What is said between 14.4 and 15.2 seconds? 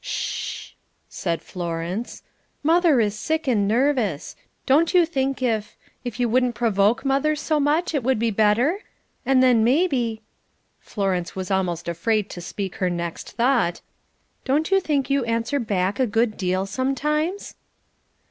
"don't you think